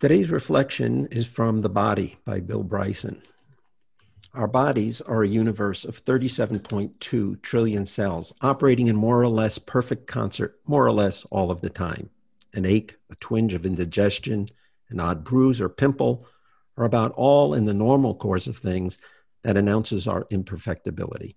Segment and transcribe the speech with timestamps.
[0.00, 3.20] Today's reflection is from The Body by Bill Bryson.
[4.32, 10.06] Our bodies are a universe of 37.2 trillion cells operating in more or less perfect
[10.06, 12.10] concert, more or less all of the time.
[12.54, 14.50] An ache, a twinge of indigestion,
[14.88, 16.28] an odd bruise or pimple
[16.76, 19.00] are about all in the normal course of things
[19.42, 21.34] that announces our imperfectibility.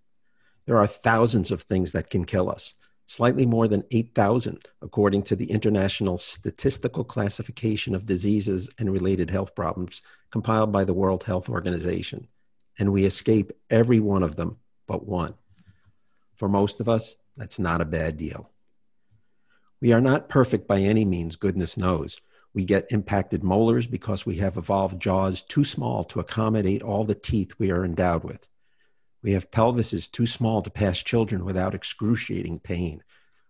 [0.67, 2.75] There are thousands of things that can kill us,
[3.11, 9.53] slightly more than 8,000, according to the International Statistical Classification of Diseases and Related Health
[9.53, 12.29] Problems compiled by the World Health Organization.
[12.79, 15.33] And we escape every one of them but one.
[16.35, 18.49] For most of us, that's not a bad deal.
[19.81, 22.21] We are not perfect by any means, goodness knows.
[22.53, 27.15] We get impacted molars because we have evolved jaws too small to accommodate all the
[27.15, 28.47] teeth we are endowed with.
[29.23, 33.03] We have pelvises too small to pass children without excruciating pain.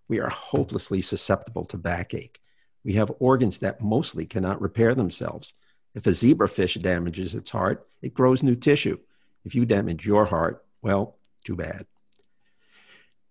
[0.08, 2.42] We are hopelessly susceptible to backache.
[2.84, 5.54] We have organs that mostly cannot repair themselves.
[5.94, 8.98] If a zebrafish damages its heart, it grows new tissue.
[9.46, 11.86] If you damage your heart, well, too bad.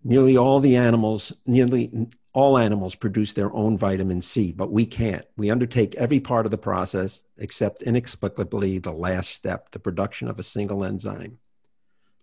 [0.03, 5.27] Nearly all the animals, nearly all animals produce their own vitamin C, but we can't.
[5.37, 10.39] We undertake every part of the process except inexplicably the last step, the production of
[10.39, 11.39] a single enzyme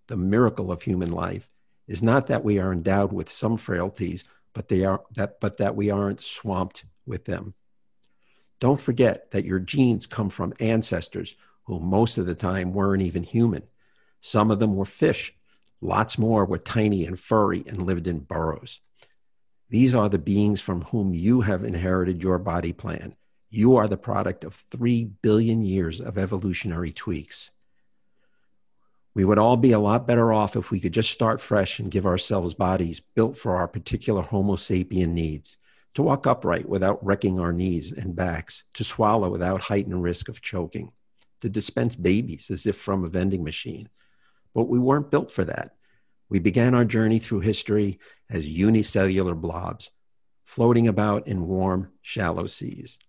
[0.07, 1.49] the miracle of human life
[1.87, 5.75] is not that we are endowed with some frailties, but they are that but that
[5.75, 7.53] we aren't swamped with them.
[8.59, 13.23] Don't forget that your genes come from ancestors who most of the time weren't even
[13.23, 13.63] human.
[14.21, 15.33] Some of them were fish.
[15.79, 18.79] Lots more were tiny and furry and lived in burrows.
[19.69, 23.15] These are the beings from whom you have inherited your body plan.
[23.49, 27.51] You are the product of 3 billion years of evolutionary tweaks.
[29.17, 31.89] We would all be a lot better off if we could just start fresh and
[31.89, 35.57] give ourselves bodies built for our particular Homo sapien needs
[35.95, 40.43] to walk upright without wrecking our knees and backs, to swallow without heightened risk of
[40.43, 40.91] choking,
[41.39, 43.89] to dispense babies as if from a vending machine.
[44.53, 45.71] But we weren't built for that.
[46.29, 47.99] We began our journey through history
[48.29, 49.89] as unicellular blobs,
[50.45, 52.99] floating about in warm, shallow seas.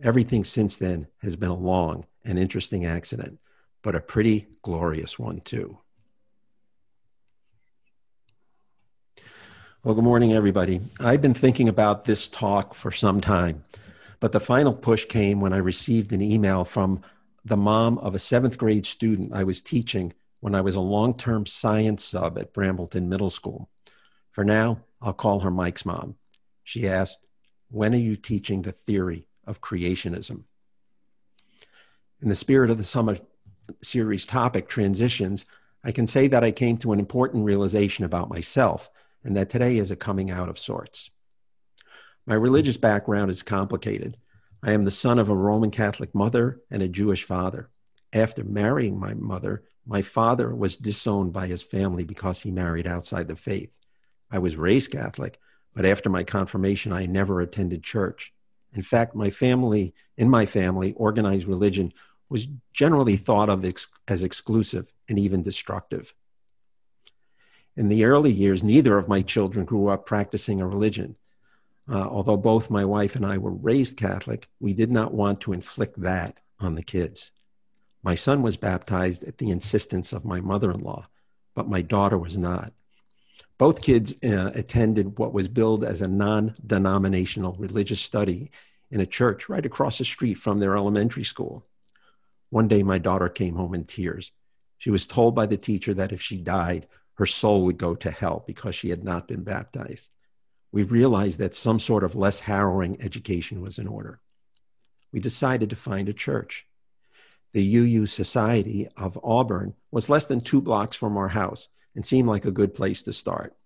[0.00, 3.40] Everything since then has been a long and interesting accident
[3.82, 5.78] but a pretty glorious one, too.
[9.84, 10.80] Well, good morning, everybody.
[11.00, 13.64] I've been thinking about this talk for some time,
[14.20, 17.00] but the final push came when I received an email from
[17.44, 21.16] the mom of a seventh grade student I was teaching when I was a long
[21.16, 23.70] term science sub at Brambleton Middle School.
[24.32, 26.16] For now, I'll call her Mike's mom.
[26.64, 27.18] She asked,
[27.70, 30.42] When are you teaching the theory of creationism?
[32.20, 33.16] In the spirit of the summer
[33.82, 35.44] series topic, transitions,
[35.84, 38.90] I can say that I came to an important realization about myself
[39.24, 41.10] and that today is a coming out of sorts.
[42.26, 44.16] My religious background is complicated.
[44.62, 47.70] I am the son of a Roman Catholic mother and a Jewish father.
[48.12, 53.28] After marrying my mother, my father was disowned by his family because he married outside
[53.28, 53.78] the faith.
[54.30, 55.38] I was raised Catholic,
[55.74, 58.32] but after my confirmation, I never attended church.
[58.72, 61.92] In fact, my family, in my family, organized religion
[62.28, 66.14] was generally thought of ex- as exclusive and even destructive.
[67.76, 71.16] In the early years, neither of my children grew up practicing a religion.
[71.88, 75.52] Uh, although both my wife and I were raised Catholic, we did not want to
[75.52, 77.30] inflict that on the kids.
[78.02, 81.06] My son was baptized at the insistence of my mother in law,
[81.54, 82.72] but my daughter was not.
[83.56, 88.50] Both kids uh, attended what was billed as a non denominational religious study
[88.90, 91.66] in a church right across the street from their elementary school.
[92.50, 94.32] One day, my daughter came home in tears.
[94.78, 98.10] She was told by the teacher that if she died, her soul would go to
[98.10, 100.10] hell because she had not been baptized.
[100.70, 104.20] We realized that some sort of less harrowing education was in order.
[105.12, 106.66] We decided to find a church.
[107.52, 112.28] The UU Society of Auburn was less than two blocks from our house and seemed
[112.28, 113.56] like a good place to start.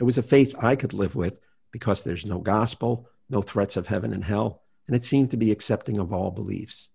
[0.00, 1.40] It was a faith I could live with
[1.70, 5.52] because there's no gospel, no threats of heaven and hell, and it seemed to be
[5.52, 6.88] accepting of all beliefs.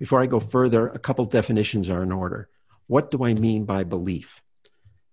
[0.00, 2.48] Before I go further, a couple definitions are in order.
[2.86, 4.40] What do I mean by belief?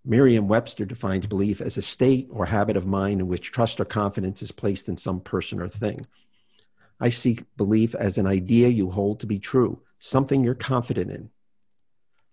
[0.06, 3.86] Merriam Webster defines belief as a state or habit of mind in which trust or
[3.86, 6.06] confidence is placed in some person or thing.
[7.02, 11.32] I see belief as an idea you hold to be true, something you're confident in.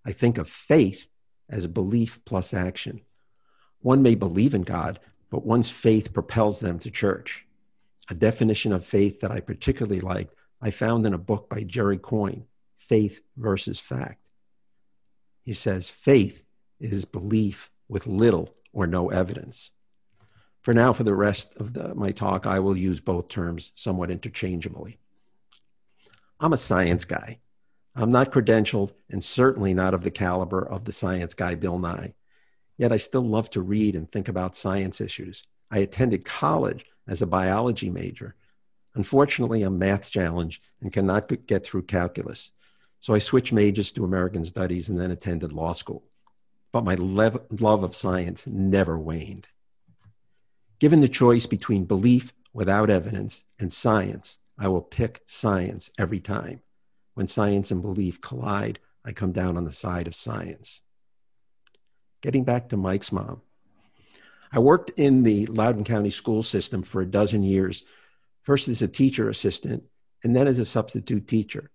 [0.06, 1.08] I think of faith
[1.50, 3.00] as belief plus action.
[3.80, 7.46] One may believe in God, but one's faith propels them to church.
[8.08, 11.98] A definition of faith that I particularly liked I found in a book by Jerry
[11.98, 12.46] Coyne,
[12.78, 14.30] Faith versus Fact.
[15.42, 16.42] He says faith
[16.80, 19.70] is belief with little or no evidence.
[20.62, 24.10] For now, for the rest of the, my talk, I will use both terms somewhat
[24.10, 24.96] interchangeably.
[26.40, 27.40] I'm a science guy.
[27.94, 32.14] I'm not credentialed and certainly not of the caliber of the science guy Bill Nye.
[32.78, 35.42] Yet I still love to read and think about science issues.
[35.70, 38.34] I attended college as a biology major.
[38.94, 42.50] Unfortunately, I'm math challenged and cannot get through calculus.
[43.00, 46.04] So I switched majors to American Studies and then attended law school.
[46.72, 49.48] But my lev- love of science never waned.
[50.78, 56.62] Given the choice between belief without evidence and science, I will pick science every time.
[57.14, 60.80] When science and belief collide, I come down on the side of science.
[62.22, 63.42] Getting back to Mike's mom.
[64.50, 67.84] I worked in the Loudoun County school system for a dozen years,
[68.44, 69.82] first as a teacher assistant
[70.22, 71.70] and then as a substitute teacher.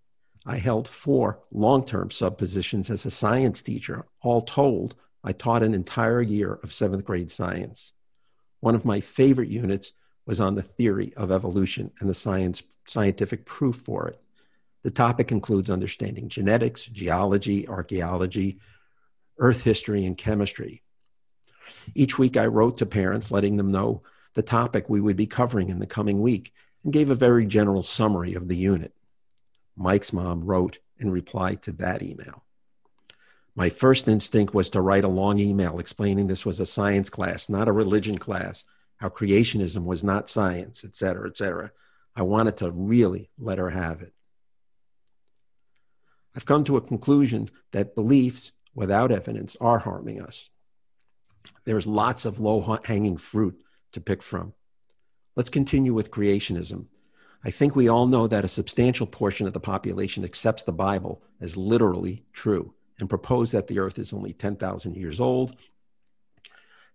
[0.46, 4.06] I held four long term sub positions as a science teacher.
[4.22, 7.92] All told, I taught an entire year of seventh grade science.
[8.62, 9.92] One of my favorite units
[10.26, 14.22] was on the theory of evolution and the science, scientific proof for it.
[14.84, 18.60] The topic includes understanding genetics, geology, archaeology,
[19.38, 20.82] earth history, and chemistry.
[21.94, 24.04] Each week, I wrote to parents letting them know
[24.34, 26.54] the topic we would be covering in the coming week
[26.84, 28.94] and gave a very general summary of the unit.
[29.76, 32.44] Mike's mom wrote in reply to that email.
[33.56, 37.50] My first instinct was to write a long email explaining this was a science class,
[37.50, 38.64] not a religion class,
[38.98, 41.72] how creationism was not science, et cetera, et cetera.
[42.16, 44.14] I wanted to really let her have it.
[46.36, 50.50] I've come to a conclusion that beliefs without evidence are harming us.
[51.66, 54.54] There's lots of low hanging fruit to pick from.
[55.36, 56.86] Let's continue with creationism.
[57.44, 61.22] I think we all know that a substantial portion of the population accepts the Bible
[61.40, 65.56] as literally true and propose that the earth is only 10,000 years old,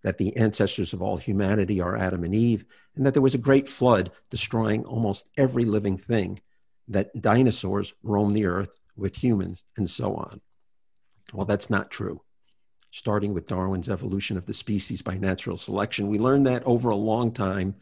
[0.03, 2.65] that the ancestors of all humanity are Adam and Eve,
[2.95, 6.39] and that there was a great flood destroying almost every living thing,
[6.87, 10.41] that dinosaurs roamed the earth with humans, and so on.
[11.33, 12.21] Well, that's not true.
[12.95, 16.95] Starting with Darwin's evolution of the species by natural selection, we learned that over a
[16.95, 17.75] long time,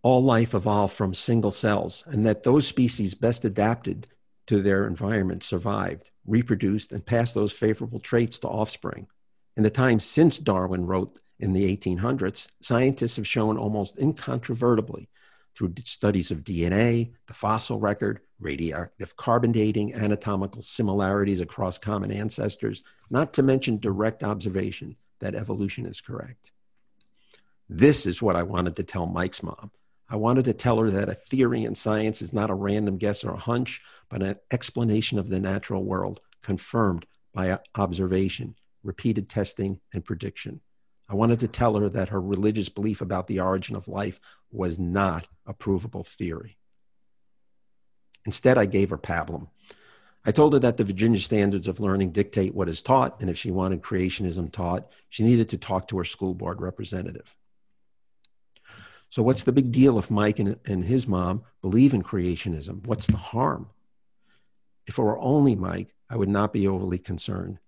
[0.00, 4.06] all life evolved from single cells, and that those species best adapted
[4.46, 9.06] to their environment survived, reproduced, and passed those favorable traits to offspring.
[9.54, 15.10] In the time since Darwin wrote in the 1800s, scientists have shown almost incontrovertibly
[15.54, 22.82] through studies of DNA, the fossil record, radioactive carbon dating, anatomical similarities across common ancestors,
[23.10, 26.52] not to mention direct observation that evolution is correct.
[27.68, 29.70] This is what I wanted to tell Mike's mom.
[30.08, 33.24] I wanted to tell her that a theory in science is not a random guess
[33.24, 33.80] or a hunch,
[34.10, 40.60] but an explanation of the natural world confirmed by observation, repeated testing, and prediction.
[41.08, 44.78] I wanted to tell her that her religious belief about the origin of life was
[44.78, 46.58] not a provable theory.
[48.24, 49.48] Instead, I gave her pablum.
[50.24, 53.36] I told her that the Virginia standards of learning dictate what is taught, and if
[53.36, 57.34] she wanted creationism taught, she needed to talk to her school board representative.
[59.10, 62.86] So, what's the big deal if Mike and, and his mom believe in creationism?
[62.86, 63.68] What's the harm?
[64.86, 67.58] If it were only Mike, I would not be overly concerned.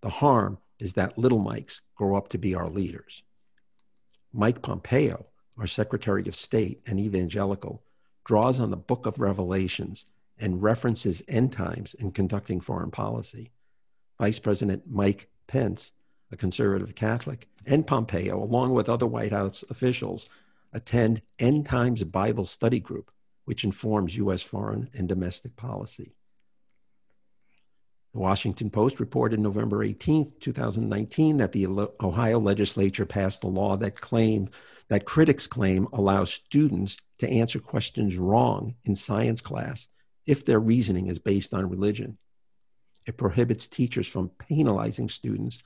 [0.00, 3.22] The harm is that little Mikes grow up to be our leaders.
[4.32, 5.26] Mike Pompeo,
[5.58, 7.82] our Secretary of State and evangelical,
[8.30, 10.06] draws on the book of Revelations
[10.38, 13.50] and references end times in conducting foreign policy.
[14.20, 15.90] Vice President Mike Pence,
[16.30, 20.28] a conservative Catholic, and Pompeo, along with other White House officials,
[20.72, 23.10] attend End Times Bible Study Group,
[23.46, 24.42] which informs U.S.
[24.42, 26.14] foreign and domestic policy.
[28.12, 31.66] The Washington Post reported November 18, 2019, that the
[32.00, 34.50] Ohio legislature passed a law that claimed
[34.88, 39.86] that critics claim allows students to answer questions wrong in science class
[40.26, 42.18] if their reasoning is based on religion.
[43.06, 45.60] It prohibits teachers from penalizing students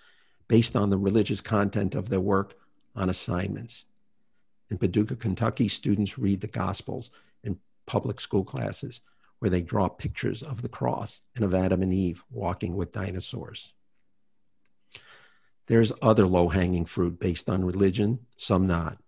[0.46, 2.54] based on the religious content of their work
[2.94, 3.86] on assignments.
[4.68, 7.10] In Paducah, Kentucky, students read the Gospels
[7.42, 9.00] in public school classes
[9.38, 13.72] where they draw pictures of the cross and of Adam and Eve walking with dinosaurs.
[15.66, 18.98] There's other low hanging fruit based on religion, some not.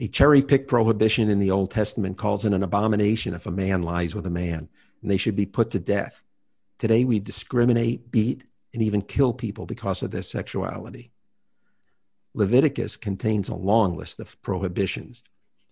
[0.00, 3.82] A cherry pick prohibition in the Old Testament calls it an abomination if a man
[3.82, 4.68] lies with a man,
[5.02, 6.22] and they should be put to death.
[6.78, 11.10] Today, we discriminate, beat, and even kill people because of their sexuality.
[12.34, 15.24] Leviticus contains a long list of prohibitions,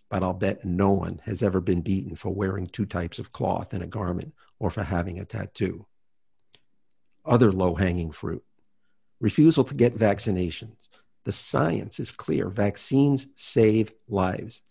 [0.08, 3.74] but I'll bet no one has ever been beaten for wearing two types of cloth
[3.74, 5.86] in a garment or for having a tattoo.
[7.24, 8.44] Other low hanging fruit
[9.20, 10.76] refusal to get vaccinations.
[11.24, 14.62] The science is clear vaccines save lives,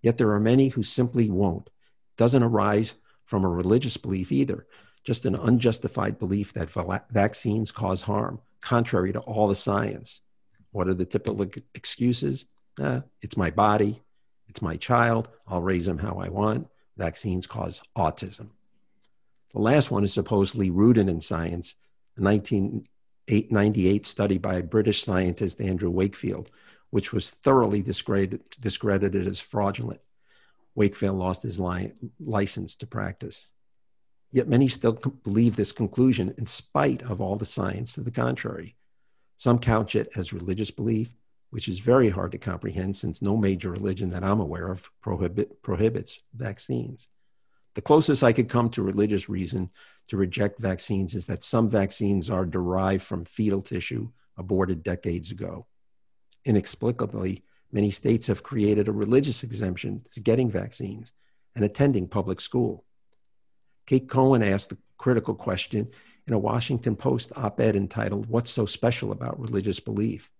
[0.00, 1.68] yet there are many who simply won't.
[2.16, 4.66] doesn't arise from a religious belief either,
[5.04, 6.70] just an unjustified belief that
[7.10, 10.20] vaccines cause harm, contrary to all the science.
[10.72, 12.46] What are the typical excuses?
[12.80, 14.02] Eh, it's my body,
[14.48, 16.68] it's my child, I'll raise him how I want.
[16.96, 18.48] Vaccines cause autism.
[19.52, 21.76] The last one is supposedly rooted in science.
[22.18, 26.50] A 1998 study by British scientist Andrew Wakefield,
[26.90, 30.00] which was thoroughly discredited, as fraudulent.
[30.74, 33.48] Wakefield lost his li- license to practice.
[34.30, 38.76] Yet many still believe this conclusion in spite of all the science to the contrary.
[39.36, 41.14] Some couch it as religious belief,
[41.50, 45.62] which is very hard to comprehend since no major religion that I'm aware of prohibit,
[45.62, 47.08] prohibits vaccines.
[47.74, 49.70] The closest I could come to religious reason
[50.08, 55.66] to reject vaccines is that some vaccines are derived from fetal tissue aborted decades ago.
[56.44, 61.12] Inexplicably, many states have created a religious exemption to getting vaccines
[61.54, 62.84] and attending public school.
[63.86, 65.88] Kate Cohen asked the critical question
[66.26, 70.30] in a Washington Post op ed entitled, What's So Special About Religious Belief?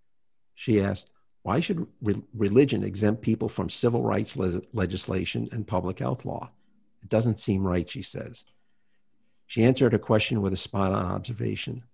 [0.59, 1.09] She asked,
[1.43, 6.51] Why should re- religion exempt people from civil rights le- legislation and public health law?
[7.01, 8.45] It doesn't seem right, she says.
[9.47, 11.85] She answered her question with a spot on observation.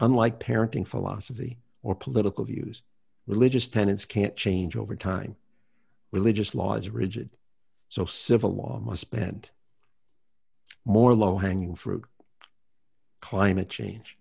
[0.00, 2.82] Unlike parenting philosophy or political views,
[3.28, 5.36] religious tenets can't change over time.
[6.10, 7.30] Religious law is rigid,
[7.88, 9.50] so civil law must bend.
[10.84, 12.06] More low hanging fruit
[13.20, 14.18] climate change.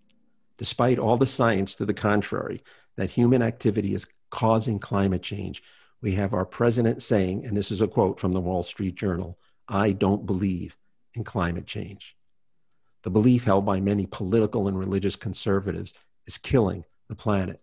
[0.58, 2.62] Despite all the science to the contrary,
[2.96, 5.64] that human activity is causing climate change,
[6.02, 9.38] we have our president saying, and this is a quote from the Wall Street Journal
[9.68, 10.76] I don't believe
[11.14, 12.16] in climate change.
[13.04, 15.94] The belief held by many political and religious conservatives
[16.26, 17.62] is killing the planet.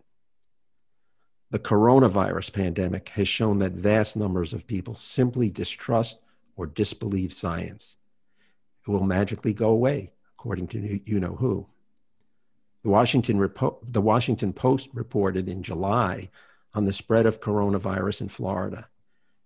[1.51, 6.21] The coronavirus pandemic has shown that vast numbers of people simply distrust
[6.57, 7.97] or disbelieve science.
[8.87, 11.67] It will magically go away, according to you know who.
[12.83, 16.31] The Washington, Repo- the Washington Post reported in July
[16.73, 18.89] on the spread of coronavirus in Florida.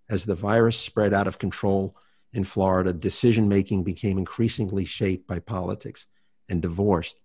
[0.09, 1.95] As the virus spread out of control,
[2.31, 6.05] in Florida, decision making became increasingly shaped by politics
[6.49, 7.21] and divorced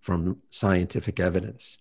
[0.00, 1.78] from scientific evidence.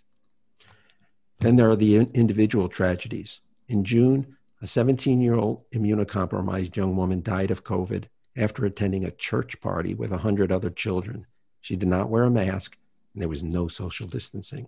[1.39, 3.41] Then there are the individual tragedies.
[3.67, 8.05] In June, a 17 year old immunocompromised young woman died of COVID
[8.37, 11.27] after attending a church party with 100 other children.
[11.59, 12.77] She did not wear a mask,
[13.13, 14.67] and there was no social distancing.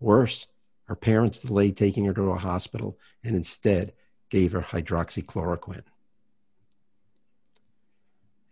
[0.00, 0.46] Worse,
[0.84, 3.92] her parents delayed taking her to a hospital and instead
[4.30, 5.82] gave her hydroxychloroquine.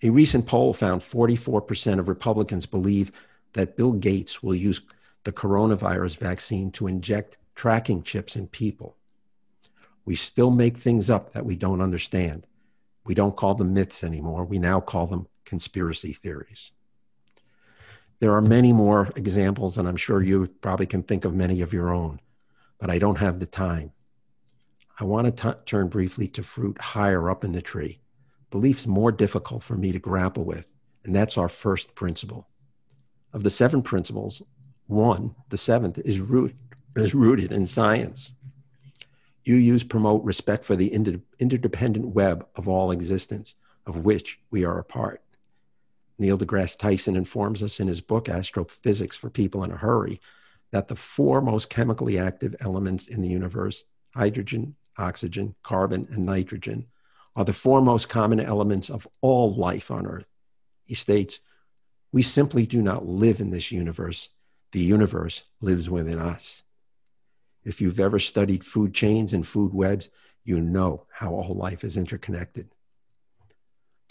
[0.03, 3.13] A recent poll found 44% of Republicans believe
[3.55, 4.83] that Bill Gates will use
[5.25, 8.97] the coronavirus vaccine to inject tracking chips in people.
[10.05, 12.47] We still make things up that we don't understand.
[13.05, 14.45] We don't call them myths anymore.
[14.45, 16.73] We now call them conspiracy theories.
[18.21, 21.73] There are many more examples, and I'm sure you probably can think of many of
[21.73, 22.21] your own,
[22.79, 23.93] but I don't have the time.
[24.99, 28.01] I want to t- turn briefly to fruit higher up in the tree
[28.55, 30.69] belief's more difficult for me to grapple with,
[31.05, 32.47] and that's our first principle.
[33.33, 34.43] Of the seven principles,
[34.87, 36.55] one, the seventh, is, root,
[36.95, 38.31] is rooted in science.
[39.45, 43.57] UUs promote respect for the inter- interdependent web of all existence,
[43.87, 45.24] of which we are a part.
[46.19, 50.21] Neil deGrasse Tyson informs us in his book, Astrophysics for People in a Hurry,
[50.71, 56.87] that the four most chemically active elements in the universe hydrogen, oxygen, carbon, and nitrogen
[57.35, 60.27] are the four most common elements of all life on earth.
[60.85, 61.41] He states,
[62.13, 64.29] We simply do not live in this universe.
[64.73, 66.63] The universe lives within us.
[67.65, 70.11] If you've ever studied food chains and food webs,
[70.45, 72.69] you know how all life is interconnected.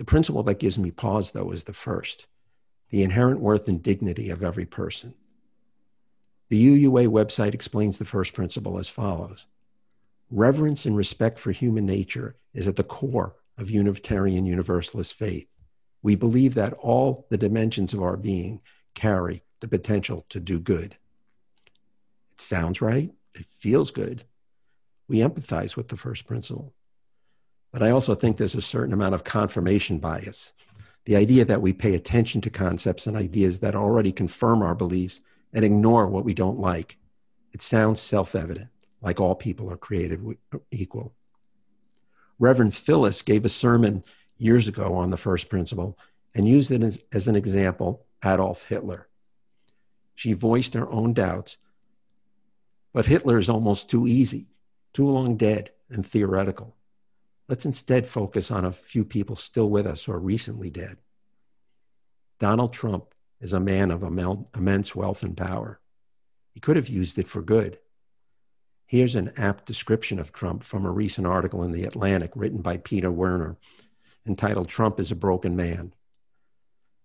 [0.03, 2.25] The principle that gives me pause, though, is the first
[2.89, 5.13] the inherent worth and dignity of every person.
[6.49, 9.47] The UUA website explains the first principle as follows
[10.29, 15.47] Reverence and respect for human nature is at the core of Unitarian Universalist faith.
[16.01, 18.59] We believe that all the dimensions of our being
[18.95, 20.97] carry the potential to do good.
[22.33, 24.25] It sounds right, it feels good.
[25.07, 26.73] We empathize with the first principle.
[27.73, 30.53] But I also think there's a certain amount of confirmation bias.
[31.05, 35.19] The idea that we pay attention to concepts and ideas that already confirm our beliefs
[35.51, 36.97] and ignore what we don't like.
[37.51, 38.69] It sounds self evident
[39.01, 40.21] like all people are created
[40.71, 41.13] equal.
[42.39, 44.03] Reverend Phyllis gave a sermon
[44.37, 45.97] years ago on the first principle
[46.33, 49.07] and used it as, as an example Adolf Hitler.
[50.15, 51.57] She voiced her own doubts,
[52.93, 54.47] but Hitler is almost too easy,
[54.93, 56.75] too long dead, and theoretical.
[57.53, 60.97] Let's instead focus on a few people still with us or recently dead.
[62.39, 65.79] Donald Trump is a man of immense wealth and power.
[66.49, 67.77] He could have used it for good.
[68.87, 72.77] Here's an apt description of Trump from a recent article in The Atlantic written by
[72.77, 73.57] Peter Wehner
[74.27, 75.93] entitled Trump is a Broken Man.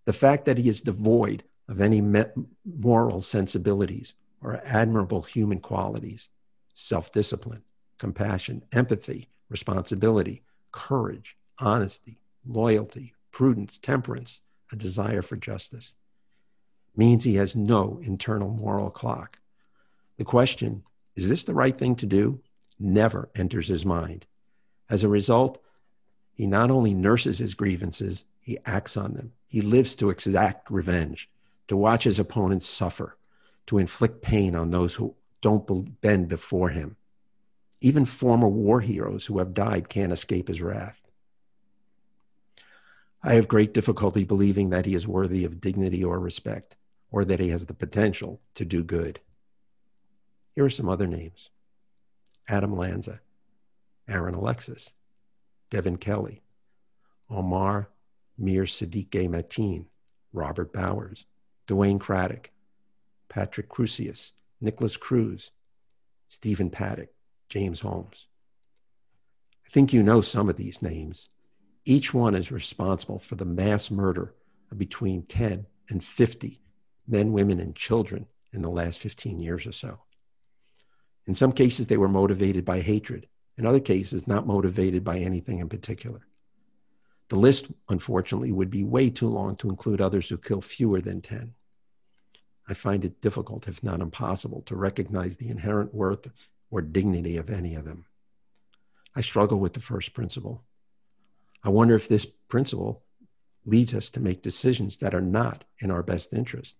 [0.06, 2.00] The fact that he is devoid of any
[2.64, 6.30] moral sensibilities or admirable human qualities,
[6.74, 7.64] self discipline,
[7.98, 14.40] compassion, empathy, responsibility, courage, honesty, loyalty, prudence, temperance,
[14.72, 15.94] a desire for justice,
[16.96, 19.38] means he has no internal moral clock.
[20.16, 20.82] The question,
[21.14, 22.40] is this the right thing to do?
[22.78, 24.26] never enters his mind.
[24.88, 25.60] As a result,
[26.32, 29.32] he not only nurses his grievances, he acts on them.
[29.48, 31.28] He lives to exact revenge,
[31.66, 33.16] to watch his opponents suffer,
[33.66, 36.96] to inflict pain on those who don't bend before him.
[37.80, 41.00] Even former war heroes who have died can't escape his wrath.
[43.22, 46.76] I have great difficulty believing that he is worthy of dignity or respect,
[47.10, 49.20] or that he has the potential to do good.
[50.54, 51.50] Here are some other names
[52.48, 53.20] Adam Lanza,
[54.08, 54.92] Aaron Alexis,
[55.70, 56.42] Devin Kelley,
[57.30, 57.90] Omar
[58.36, 59.86] Mir Seddique Mateen,
[60.32, 61.26] Robert Bowers,
[61.66, 62.50] DeWayne Craddock,
[63.28, 65.50] Patrick Crusius, Nikolas Cruz,
[66.28, 67.10] Stephen Paddock,
[67.48, 68.26] James Holmes.
[69.66, 71.28] I think you know some of these names.
[71.84, 74.34] Each one is responsible for the mass murder
[74.70, 76.60] of between 10 and 50
[77.06, 80.00] men, women, and children in the last 15 years or so.
[81.26, 83.26] In some cases, they were motivated by hatred.
[83.56, 86.26] In other cases, not motivated by anything in particular.
[87.28, 91.20] The list, unfortunately, would be way too long to include others who kill fewer than
[91.20, 91.52] 10.
[92.68, 96.30] I find it difficult, if not impossible, to recognize the inherent worth
[96.70, 98.04] or dignity of any of them.
[99.14, 100.64] I struggle with the first principle.
[101.64, 103.02] I wonder if this principle
[103.64, 106.76] leads us to make decisions that are not in our best interest.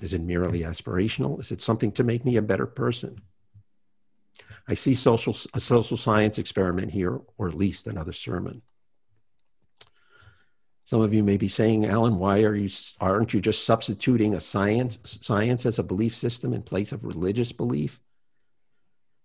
[0.00, 1.40] Is it merely aspirational?
[1.40, 3.22] Is it something to make me a better person?
[4.68, 8.62] I see social, a social science experiment here, or at least another sermon.
[10.84, 12.68] Some of you may be saying, Alan, why are you,
[13.00, 17.52] aren't you just substituting a science, science as a belief system in place of religious
[17.52, 18.00] belief?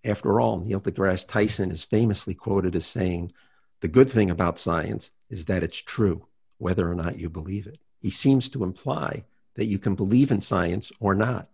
[0.08, 3.34] After all, Neil deGrasse Tyson is famously quoted as saying,
[3.82, 6.28] the good thing about science is that it's true,
[6.60, 7.78] whether or not you believe it.
[8.00, 11.50] He seems to imply that you can believe in science or not.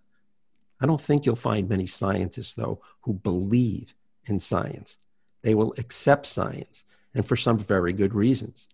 [0.80, 5.00] I don't think you'll find many scientists, though, who believe in science.
[5.42, 6.86] They will accept science,
[7.16, 8.68] and for some very good reasons.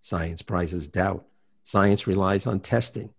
[0.00, 1.26] Science prizes doubt.
[1.64, 3.12] Science relies on testing,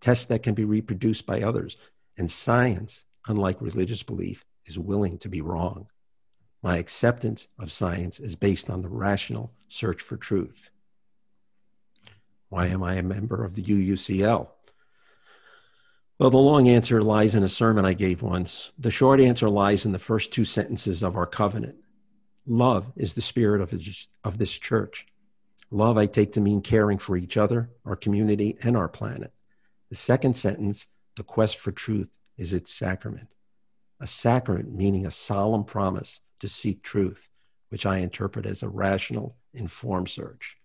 [0.00, 1.76] tests that can be reproduced by others.
[2.16, 5.88] And science, unlike religious belief, is willing to be wrong.
[6.62, 10.70] My acceptance of science is based on the rational search for truth.
[12.48, 14.48] Why am I a member of the UUCL?
[16.18, 18.72] Well, the long answer lies in a sermon I gave once.
[18.78, 21.76] The short answer lies in the first two sentences of our covenant.
[22.44, 25.06] Love is the spirit of this, church.
[25.70, 29.32] Love I take to mean caring for each other, our community, and our planet.
[29.90, 33.28] The second sentence, the quest for truth, is its sacrament.
[34.00, 37.28] A sacrament meaning a solemn promise to seek truth,
[37.68, 40.56] which I interpret as a rational, informed search.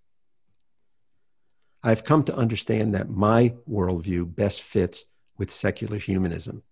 [1.83, 5.05] I've come to understand that my worldview best fits
[5.37, 6.63] with secular humanism.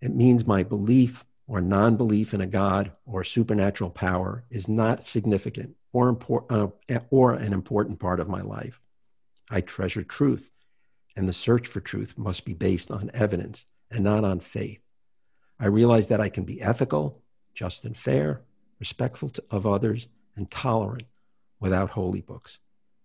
[0.00, 5.04] It means my belief or non belief in a God or supernatural power is not
[5.04, 8.80] significant or, impor- uh, or an important part of my life.
[9.50, 10.50] I treasure truth,
[11.16, 14.81] and the search for truth must be based on evidence and not on faith.
[15.62, 17.22] I realize that I can be ethical,
[17.54, 18.42] just and fair,
[18.80, 21.04] respectful of others, and tolerant
[21.60, 22.58] without holy books.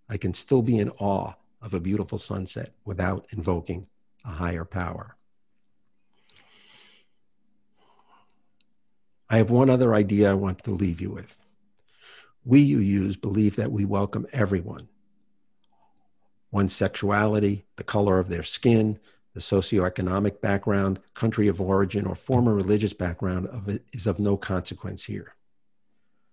[0.09, 3.85] I can still be in awe of a beautiful sunset without invoking
[4.25, 5.17] a higher power.
[9.29, 11.37] I have one other idea I want to leave you with.
[12.43, 14.87] We UUs believe that we welcome everyone.
[16.49, 18.99] One's sexuality, the color of their skin,
[19.37, 24.35] the socioeconomic background, country of origin, or former religious background of it is of no
[24.35, 25.35] consequence here.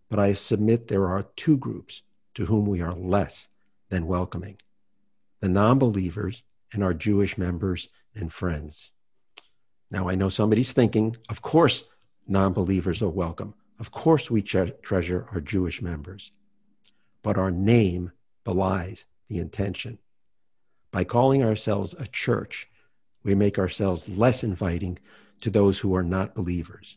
[0.08, 2.00] But I submit there are two groups
[2.32, 3.48] to whom we are less
[3.90, 4.56] than welcoming
[5.40, 8.90] the non believers and our Jewish members and friends.
[9.90, 11.84] Now, I know somebody's thinking, of course,
[12.26, 13.52] non believers are welcome.
[13.78, 16.32] Of course, we tre- treasure our Jewish members,
[17.22, 18.12] but our name
[18.44, 19.98] belies the intention.
[20.90, 22.66] By calling ourselves a church,
[23.24, 24.98] we make ourselves less inviting
[25.40, 26.96] to those who are not believers.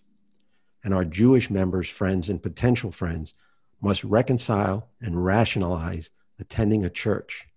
[0.83, 3.33] And our Jewish members, friends, and potential friends
[3.81, 7.47] must reconcile and rationalize attending a church.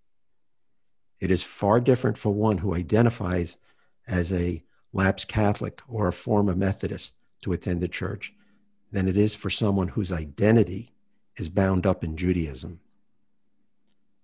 [1.18, 3.58] It is far different for one who identifies
[4.06, 8.32] as a lapsed Catholic or a former Methodist to attend a church
[8.90, 10.92] than it is for someone whose identity
[11.36, 12.80] is bound up in Judaism.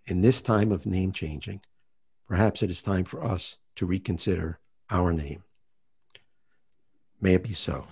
[0.07, 1.61] In this time of name changing,
[2.27, 4.59] perhaps it is time for us to reconsider
[4.91, 5.43] our name.
[7.21, 7.87] May it be so.